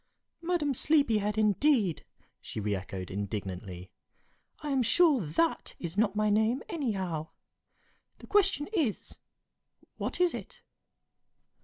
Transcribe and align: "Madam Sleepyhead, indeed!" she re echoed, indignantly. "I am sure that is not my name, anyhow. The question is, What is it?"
"Madam 0.41 0.73
Sleepyhead, 0.73 1.37
indeed!" 1.37 2.05
she 2.41 2.59
re 2.59 2.73
echoed, 2.73 3.11
indignantly. 3.11 3.91
"I 4.63 4.71
am 4.71 4.81
sure 4.81 5.21
that 5.23 5.75
is 5.77 5.95
not 5.95 6.15
my 6.15 6.31
name, 6.31 6.63
anyhow. 6.69 7.27
The 8.17 8.25
question 8.25 8.65
is, 8.73 9.17
What 9.97 10.19
is 10.19 10.33
it?" 10.33 10.63